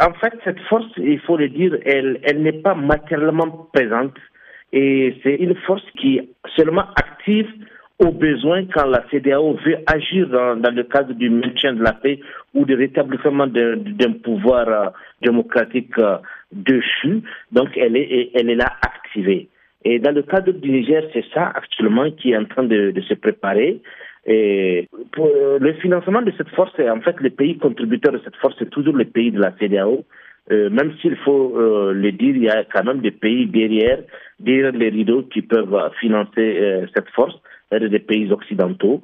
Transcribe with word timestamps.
En 0.00 0.12
fait, 0.14 0.32
cette 0.44 0.60
force, 0.68 0.86
il 0.96 1.20
faut 1.20 1.36
le 1.36 1.48
dire, 1.48 1.76
elle, 1.84 2.18
n'est 2.42 2.60
pas 2.62 2.74
matériellement 2.74 3.68
présente 3.72 4.14
et 4.72 5.14
c'est 5.22 5.34
une 5.36 5.54
force 5.66 5.84
qui 6.00 6.18
est 6.18 6.28
seulement 6.56 6.86
active 6.96 7.46
au 7.98 8.10
besoin 8.10 8.64
quand 8.74 8.86
la 8.86 9.04
CDAO 9.10 9.54
veut 9.64 9.78
agir 9.86 10.28
dans, 10.28 10.74
le 10.74 10.82
cadre 10.84 11.12
du 11.14 11.30
maintien 11.30 11.74
de 11.74 11.82
la 11.82 11.92
paix 11.92 12.20
ou 12.54 12.64
du 12.64 12.74
rétablissement 12.74 13.46
d'un 13.46 14.12
pouvoir 14.22 14.68
euh, 14.68 14.88
démocratique 15.22 15.96
euh, 15.98 16.18
déchu. 16.52 17.22
Donc, 17.52 17.68
elle 17.76 17.96
est, 17.96 18.30
elle 18.34 18.50
est 18.50 18.54
là 18.54 18.70
activée. 18.82 19.48
Et 19.84 19.98
dans 19.98 20.14
le 20.14 20.22
cadre 20.22 20.52
du 20.52 20.70
Niger, 20.70 21.04
c'est 21.12 21.24
ça 21.32 21.52
actuellement 21.54 22.10
qui 22.10 22.32
est 22.32 22.36
en 22.36 22.44
train 22.44 22.64
de 22.64 23.00
se 23.08 23.14
préparer. 23.14 23.80
Et 24.26 24.88
pour 25.12 25.30
le 25.60 25.72
financement 25.74 26.22
de 26.22 26.32
cette 26.36 26.48
force, 26.50 26.72
en 26.80 27.00
fait, 27.00 27.16
les 27.20 27.30
pays 27.30 27.58
contributeurs 27.58 28.12
de 28.12 28.20
cette 28.24 28.36
force, 28.36 28.56
c'est 28.58 28.70
toujours 28.70 28.96
les 28.96 29.04
pays 29.04 29.30
de 29.30 29.40
la 29.40 29.52
CDAO. 29.58 30.04
Euh, 30.52 30.70
même 30.70 30.92
s'il 31.00 31.16
faut 31.16 31.54
euh, 31.56 31.92
le 31.92 32.12
dire, 32.12 32.36
il 32.36 32.44
y 32.44 32.48
a 32.48 32.64
quand 32.64 32.84
même 32.84 33.00
des 33.00 33.10
pays 33.10 33.46
derrière, 33.46 33.98
derrière 34.38 34.72
les 34.72 34.90
rideaux 34.90 35.22
qui 35.24 35.42
peuvent 35.42 35.76
financer 36.00 36.38
euh, 36.38 36.86
cette 36.94 37.08
force, 37.10 37.34
des 37.72 37.98
pays 37.98 38.30
occidentaux 38.30 39.02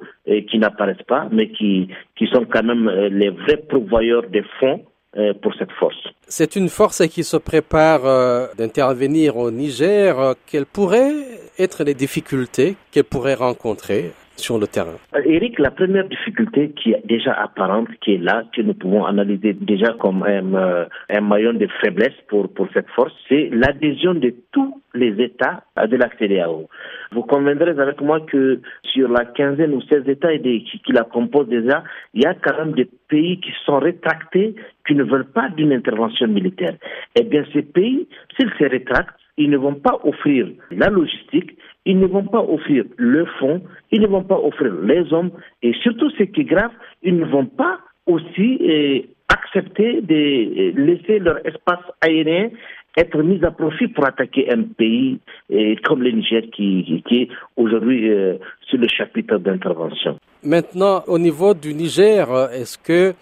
qui 0.49 0.57
n'apparaissent 0.57 1.05
pas, 1.05 1.27
mais 1.31 1.49
qui, 1.49 1.89
qui 2.17 2.27
sont 2.27 2.45
quand 2.45 2.63
même 2.63 2.87
euh, 2.87 3.09
les 3.09 3.29
vrais 3.29 3.57
pourvoyeurs 3.57 4.23
des 4.29 4.43
fonds 4.59 4.85
euh, 5.17 5.33
pour 5.41 5.53
cette 5.55 5.71
force. 5.73 5.97
C'est 6.27 6.55
une 6.55 6.69
force 6.69 7.05
qui 7.07 7.23
se 7.23 7.37
prépare 7.37 8.05
euh, 8.05 8.47
d'intervenir 8.57 9.37
au 9.37 9.51
Niger. 9.51 10.33
Quelles 10.47 10.65
pourraient 10.65 11.13
être 11.59 11.83
les 11.83 11.93
difficultés 11.93 12.75
qu'elle 12.91 13.03
pourrait 13.03 13.35
rencontrer? 13.35 14.11
Sur 14.35 14.57
le 14.59 14.67
terrain 14.67 14.97
Eric, 15.25 15.59
la 15.59 15.71
première 15.71 16.07
difficulté 16.07 16.71
qui 16.71 16.91
est 16.91 17.05
déjà 17.05 17.33
apparente, 17.33 17.87
qui 18.01 18.15
est 18.15 18.17
là, 18.17 18.43
que 18.55 18.61
nous 18.61 18.73
pouvons 18.73 19.05
analyser 19.05 19.53
déjà 19.53 19.93
comme 19.99 20.23
un, 20.23 20.87
un 21.09 21.21
maillon 21.21 21.53
de 21.53 21.67
faiblesse 21.81 22.15
pour, 22.27 22.51
pour 22.53 22.67
cette 22.73 22.89
force, 22.89 23.13
c'est 23.29 23.49
l'adhésion 23.51 24.13
de 24.13 24.33
tous 24.51 24.81
les 24.93 25.21
États 25.23 25.63
de 25.87 25.95
la 25.95 26.09
CDAO. 26.17 26.69
Vous 27.11 27.23
conviendrez 27.23 27.71
avec 27.71 28.01
moi 28.01 28.19
que 28.21 28.59
sur 28.83 29.09
la 29.09 29.25
quinzaine 29.25 29.73
ou 29.73 29.81
seize 29.81 30.07
États 30.07 30.37
qui, 30.37 30.81
qui 30.85 30.91
la 30.91 31.03
composent 31.03 31.47
déjà, 31.47 31.83
il 32.13 32.23
y 32.23 32.25
a 32.25 32.33
quand 32.33 32.57
même 32.57 32.73
des 32.73 32.89
pays 33.07 33.39
qui 33.39 33.51
sont 33.65 33.79
rétractés, 33.79 34.55
qui 34.87 34.95
ne 34.95 35.03
veulent 35.03 35.31
pas 35.31 35.49
d'une 35.49 35.73
intervention 35.73 36.27
militaire. 36.27 36.75
Eh 37.15 37.23
bien, 37.23 37.43
ces 37.53 37.63
pays, 37.63 38.07
s'ils 38.35 38.51
se 38.59 38.65
rétractent, 38.65 39.15
ils 39.37 39.49
ne 39.49 39.57
vont 39.57 39.75
pas 39.75 39.99
offrir 40.03 40.47
la 40.71 40.89
logistique, 40.89 41.57
ils 41.85 41.99
ne 41.99 42.05
vont 42.07 42.25
pas 42.25 42.39
offrir 42.41 42.85
le 42.97 43.25
fonds, 43.39 43.61
ils 43.91 44.01
ne 44.01 44.07
vont 44.07 44.23
pas 44.23 44.37
offrir 44.39 44.73
les 44.83 45.11
hommes, 45.13 45.31
et 45.61 45.73
surtout 45.83 46.09
ce 46.11 46.23
qui 46.23 46.41
est 46.41 46.45
grave, 46.45 46.71
ils 47.01 47.17
ne 47.17 47.25
vont 47.25 47.45
pas 47.45 47.79
aussi 48.05 48.57
eh, 48.61 49.09
accepter 49.29 50.01
de 50.01 50.77
laisser 50.79 51.19
leur 51.19 51.45
espace 51.45 51.79
aérien 52.01 52.49
être 52.95 53.17
mis 53.23 53.43
à 53.43 53.51
profit 53.51 53.87
pour 53.87 54.05
attaquer 54.05 54.51
un 54.51 54.63
pays 54.63 55.19
eh, 55.49 55.75
comme 55.83 56.03
le 56.03 56.11
Niger 56.11 56.43
qui, 56.53 57.03
est 57.09 57.27
aujourd'hui 57.57 58.09
euh, 58.09 58.35
sur 58.67 58.77
le 58.77 58.87
chapitre 58.87 59.37
d'intervention. 59.37 60.19
Maintenant, 60.43 61.03
au 61.07 61.17
niveau 61.17 61.53
du 61.53 61.73
Niger, 61.73 62.27
est-ce 62.53 62.77
que 62.77 63.13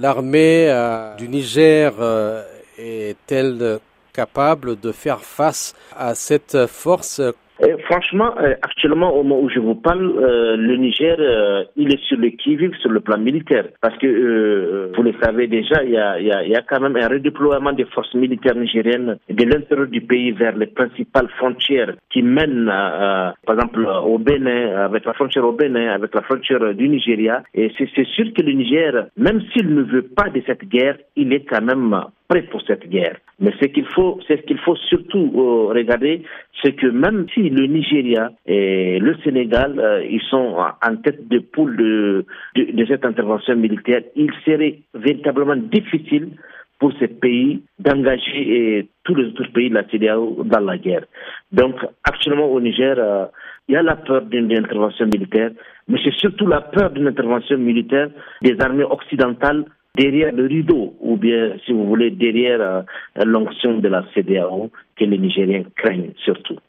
l'armée 0.00 0.68
euh, 0.70 1.14
du 1.16 1.28
Niger 1.28 1.92
euh, 2.00 2.42
est-elle 2.78 3.78
capable 4.14 4.80
de 4.80 4.90
faire 4.92 5.20
face 5.20 5.74
à 5.96 6.14
cette 6.14 6.66
force 6.66 7.20
et 7.62 7.76
franchement, 7.82 8.34
euh, 8.38 8.54
actuellement, 8.62 9.12
au 9.14 9.22
moment 9.22 9.40
où 9.42 9.50
je 9.50 9.60
vous 9.60 9.74
parle, 9.74 10.10
euh, 10.18 10.56
le 10.56 10.76
Niger, 10.76 11.16
euh, 11.18 11.64
il 11.76 11.92
est 11.92 12.02
sur 12.04 12.16
le 12.18 12.30
qui-vive 12.30 12.74
sur 12.80 12.90
le 12.90 13.00
plan 13.00 13.18
militaire. 13.18 13.66
Parce 13.82 13.96
que, 13.98 14.90
vous 14.96 15.02
le 15.02 15.12
savez 15.22 15.46
déjà, 15.46 15.84
il 15.84 15.90
y, 15.90 15.96
a, 15.98 16.18
y 16.20 16.30
a, 16.32 16.42
y 16.46 16.54
a 16.54 16.62
quand 16.62 16.80
même 16.80 16.96
un 16.96 17.08
redéploiement 17.08 17.72
des 17.72 17.84
forces 17.84 18.14
militaires 18.14 18.54
nigériennes 18.54 19.18
de 19.28 19.44
l'intérieur 19.44 19.88
du 19.88 20.00
pays 20.00 20.30
vers 20.32 20.56
les 20.56 20.66
principales 20.66 21.28
frontières 21.36 21.94
qui 22.10 22.22
mènent, 22.22 22.66
par 22.66 23.54
exemple, 23.54 23.86
au 24.06 24.18
Bénin, 24.18 24.76
avec 24.84 25.04
la 25.04 25.12
frontière 25.12 25.44
au 25.44 25.52
Bénin, 25.52 25.88
avec 25.92 26.14
la 26.14 26.22
frontière 26.22 26.74
du 26.74 26.88
Nigeria. 26.88 27.42
Et 27.54 27.70
c'est 27.76 28.06
sûr 28.06 28.26
que 28.34 28.42
le 28.42 28.52
Niger, 28.52 29.06
même 29.16 29.42
s'il 29.52 29.74
ne 29.74 29.82
veut 29.82 30.02
pas 30.16 30.30
de 30.30 30.42
cette 30.46 30.64
guerre, 30.68 30.96
il 31.16 31.32
est 31.32 31.44
quand 31.44 31.62
même 31.62 31.94
prêt 32.30 32.42
pour 32.42 32.62
cette 32.62 32.88
guerre. 32.88 33.16
Mais 33.40 33.52
ce 33.60 33.66
qu'il 33.66 33.86
faut, 33.86 34.20
c'est 34.26 34.36
ce 34.40 34.42
qu'il 34.46 34.58
faut 34.58 34.76
surtout 34.76 35.32
euh, 35.34 35.74
regarder, 35.74 36.22
c'est 36.62 36.72
que 36.72 36.86
même 36.86 37.26
si 37.34 37.50
le 37.50 37.66
Nigeria 37.66 38.30
et 38.46 39.00
le 39.00 39.16
Sénégal, 39.24 39.78
euh, 39.80 40.04
ils 40.08 40.22
sont 40.30 40.56
en 40.56 40.96
tête 41.04 41.26
de 41.28 41.40
poule 41.40 41.76
de, 41.76 42.24
cette 42.86 43.04
intervention 43.04 43.56
militaire, 43.56 44.02
il 44.14 44.30
serait 44.44 44.78
véritablement 44.94 45.56
difficile 45.56 46.28
pour 46.78 46.92
ces 47.00 47.08
pays 47.08 47.62
d'engager 47.78 48.88
tous 49.04 49.14
les 49.14 49.26
autres 49.26 49.52
pays 49.52 49.68
de 49.68 49.74
la 49.74 49.84
CDAO 49.90 50.44
dans 50.44 50.60
la 50.60 50.78
guerre. 50.78 51.04
Donc, 51.52 51.74
actuellement 52.04 52.46
au 52.50 52.60
Niger, 52.60 52.94
euh, 52.98 53.26
il 53.68 53.74
y 53.74 53.76
a 53.76 53.82
la 53.82 53.96
peur 53.96 54.22
d'une 54.22 54.56
intervention 54.56 55.06
militaire, 55.06 55.50
mais 55.88 55.98
c'est 56.04 56.14
surtout 56.14 56.46
la 56.46 56.60
peur 56.60 56.90
d'une 56.90 57.08
intervention 57.08 57.58
militaire 57.58 58.08
des 58.42 58.56
armées 58.60 58.84
occidentales 58.84 59.64
derrière 59.96 60.32
le 60.32 60.46
rideau, 60.46 60.94
ou 61.00 61.16
bien, 61.16 61.56
si 61.64 61.72
vous 61.72 61.86
voulez, 61.86 62.10
derrière 62.10 62.60
euh, 62.60 62.82
l'onction 63.24 63.78
de 63.78 63.88
la 63.88 64.04
CDAO 64.14 64.70
que 64.96 65.04
les 65.04 65.18
Nigériens 65.18 65.64
craignent 65.76 66.12
surtout. 66.24 66.58